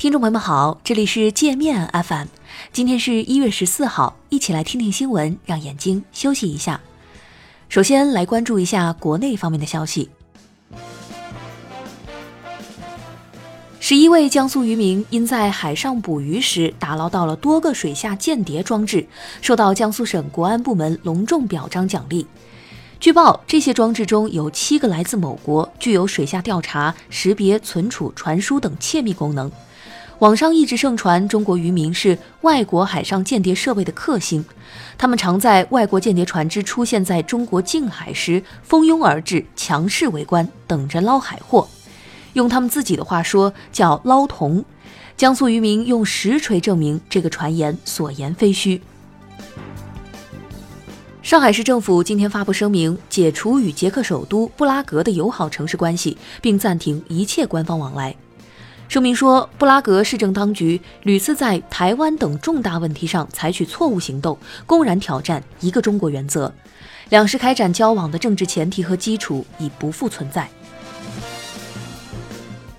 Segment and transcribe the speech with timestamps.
[0.00, 2.26] 听众朋友们好，这里是界面 FM，
[2.72, 6.80] 今天是一月十四号，一起来听听新闻，让眼睛休息一下。
[7.68, 10.08] 首先来关注一下国内方面的消息。
[13.78, 19.06] 十一位江苏渔民因在海上捕鱼时打捞到了多个水下间谍装置，
[19.42, 22.26] 受到江苏省国安部门隆重表彰奖励。
[22.98, 29.52] 据报，这些装置中有七个来自某国，具有水下调查、识别、存储、传输等窃密功能。
[30.20, 34.44] 网上一直盛传中国渔民是外国海上间谍设备的克星，
[34.98, 41.66] 他们常在外国间谍船只出现在中国近海时蜂拥而至，强势围观，等着捞海货。
[42.34, 44.62] 用他们自己的话说，叫捞铜。
[45.16, 48.82] 江苏渔民用实锤证明这个传言所言非虚。
[51.22, 58.14] 上海市政府今天发布声明，解除与捷克首都布拉格的友好城市关系，并暂停一切官方往来。
[58.90, 66.52] 声明说，布拉格市政当局屡次在台湾等重大问题上采取错误行动，公然挑战一个中国原则，
[67.08, 70.48] 两市开展交往的政治前提和基础已不复存在。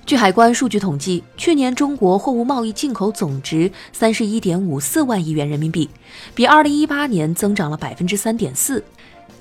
[0.05, 5.89] 据海关数据统计，去年中国货物贸易进口总值三十一点五四万亿元人民币，
[6.35, 8.83] 比二零一八年增长了百分之三点四。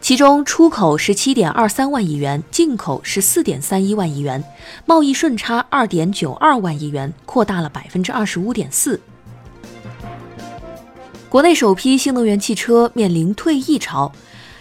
[0.01, 4.43] 其中，出口十七点二三万亿元，进口十四点三一万亿元，
[4.87, 8.99] 贸易顺差二点九二万亿元，扩大了百分之二十五点四。
[11.29, 14.11] 国内首批新能源汽车面临退役潮，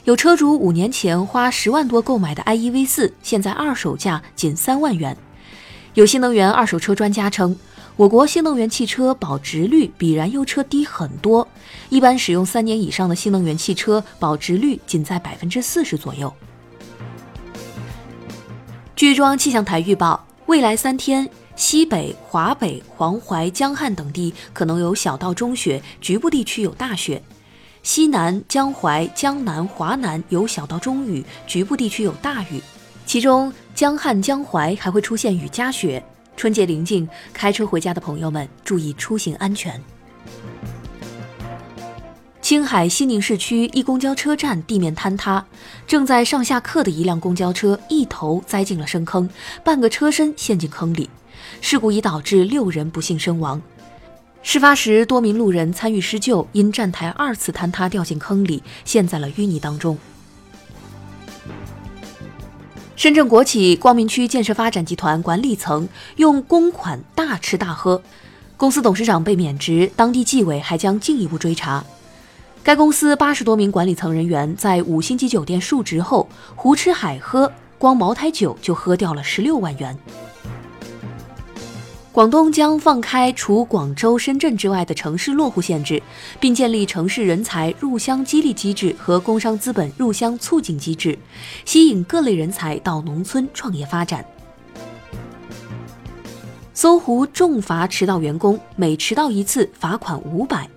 [0.04, 5.16] 有车主五年前花十万多购买的 i e V 四，现在二手价仅三万元。
[5.96, 7.56] 有新能源二手车专家称，
[8.00, 11.46] 我国新能源汽车保值率比燃油车低很多，
[11.90, 16.34] 一般使用三年以上的新能源汽车保值率仅在百分之四十左右。
[18.96, 27.22] 据中央气象台预报，未来三天，西北、华北、黄淮、江汉等地可能有小到中雪，局部地区有大雪；
[27.84, 32.62] 西南、江淮、江南、华南有小到中雨，局部地区有大雨。
[33.06, 36.02] 其中，江汉、江淮还会出现雨夹雪。
[36.40, 39.78] 春节临近，开车回家的朋友们注意出行安全。
[42.42, 45.46] 青海西宁市区一公交车站地面坍塌，
[45.86, 49.30] 正在上下客的一辆公交车一头栽进了深坑，
[49.66, 51.10] 半个车身陷进坑里。
[51.60, 53.62] 事故已导致六人不幸身亡。
[54.42, 59.98] 事发时，多名路人参与施救，因站台二次坍塌掉进坑里，陷在了淤泥当中。
[63.00, 65.88] 深圳国企光明区建设发展集团管理层
[66.18, 68.02] 用公款大吃大喝，
[68.58, 71.82] 公司董事长被免职，当地纪委还将进一步追查。
[72.62, 76.28] 该公司八十多名管理层人员在五星级酒店述职后
[76.58, 79.98] 胡吃海喝，光茅台酒就喝掉了十六万元。
[82.12, 86.02] 广东将放开除广州、深圳之外的城市落户限制，
[86.40, 91.18] 并建立城市人才入乡激励机制和工商资本入乡促进机制，
[91.66, 94.26] 吸引各类人才到农村创业发展。
[96.74, 100.68] 搜狐重罚迟到员工，每迟到一次罚款五百。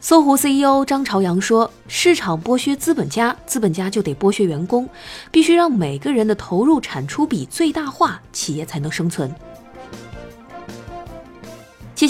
[0.00, 4.88] 搜狐 CEO 张朝阳说：“市场剥削资本家，资本家就得剥削员工，
[5.30, 9.32] 必须让每个人的投入产出比最大化，企业才能生存。”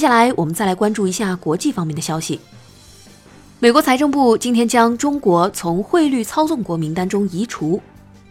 [0.04, 2.38] 接下来，我们再来关注一下国际方面的消息。
[3.58, 7.80] 美国财政部今天将中国从汇率操纵国名单中移除。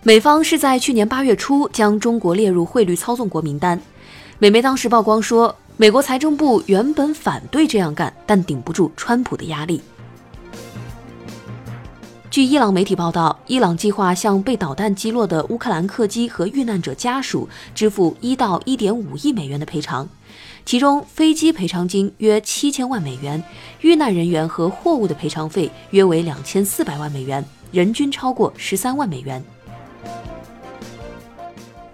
[0.03, 3.81] 美方是在去年八月初将中国列入汇率操纵国名单。
[4.38, 9.81] 美媒当时曝光说，美国财政部原本反对这样干，但顶不住川普的压力。
[12.29, 20.07] 据伊朗媒体报道，伊朗计划向被导弹击落的乌克兰客机和遇难者家属支付一到一点五亿美元的赔偿。
[20.66, 23.44] 其中，飞机赔偿金约七千万美元，
[23.81, 29.44] 遇难人员和货物的赔偿费约为两千四百万美元，人均超过十三万美元。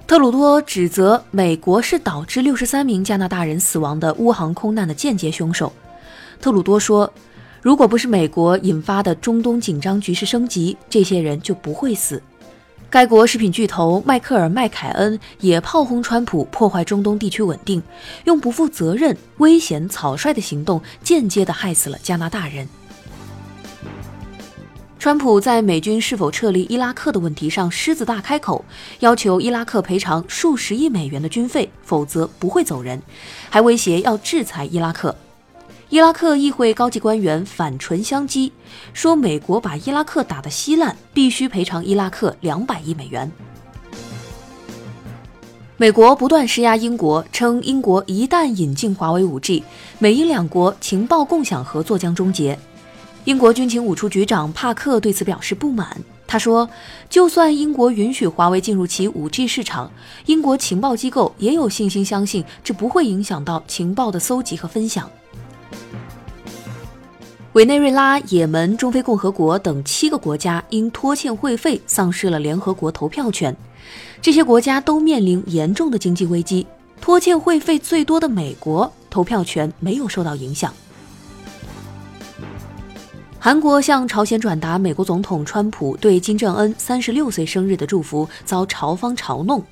[0.06, 5.74] 特鲁多指责美国是导致六十三名加拿大人死亡的乌航空难的间接凶手。
[6.40, 7.12] 特鲁多说
[7.62, 12.22] ：“如果不是美国引发的中东紧张局势升级，这些人就不会死。”
[12.92, 17.84] 该国食品巨头迈克尔·麦凯恩也炮轰川普破坏中东地区稳定，
[18.26, 22.68] 用不负责任、危险、草率的行动间接地害死了加拿大人。
[24.98, 28.66] 川普在美军是否撤离伊拉克的问题上狮子大开口，
[29.02, 33.00] 要求伊拉克赔偿数十亿美元的军费，否则不会走人，
[33.52, 35.16] 还威胁要制裁伊拉克。
[35.90, 38.52] 伊拉克议会高级官员反唇相讥，
[38.94, 43.32] 说美国把伊拉克打得稀烂，必须赔偿伊拉克两百亿美元。
[45.78, 49.64] 美国不断施压英国，称英国一旦引进华为 5G，
[49.98, 52.60] 美英两国情报共享合作将终结。
[53.24, 55.98] 英国军情五处局长帕克对此表示不满。
[56.28, 56.70] 他说
[57.10, 59.92] ：“就算英国允许华为进入其 5G 市场，
[60.28, 65.10] 英国情报机构也有信心相信这不会影响到情报的搜集和分享。”
[67.54, 73.56] 委内瑞拉、也门、中非共和国等七个国家因拖欠会费丧失了联合国投票权，
[74.22, 76.68] 这些国家都面临严重的经济危机。
[77.02, 80.72] 拖欠会费最多的美国投票权没有受到影响。
[83.40, 89.64] 韩国向朝鲜转达美国总统川普对金正恩三十六岁生日的祝福，遭朝方嘲弄。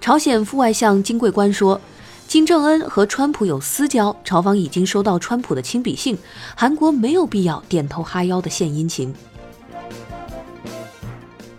[0.00, 1.80] 朝鲜副外相金贵官说，
[2.26, 6.18] 金正恩和川普有私交，朝方已经收到川普的亲笔信，
[6.56, 9.14] 韩国没有必要点头哈腰的献殷勤。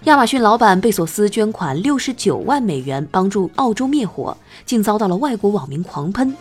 [0.04, 6.36] 亚马逊老板贝索斯捐款六十九万美元帮助澳洲灭火，竟遭到了外国网民狂喷。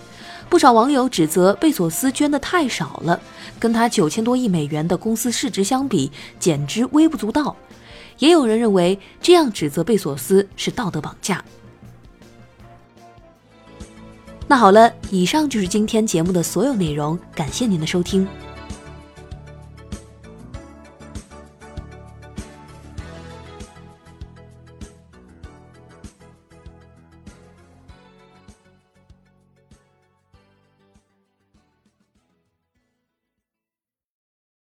[0.50, 3.18] 不少网友指责贝索斯捐的太少了，
[3.58, 7.54] 跟他九千多亿美元的公司市值相比，简直微不足道。
[8.18, 11.42] 也有人认为这样指责贝索斯是道德绑架。
[14.46, 18.26] 那好了，以上就是今天节目的所有内容，感谢您的收听。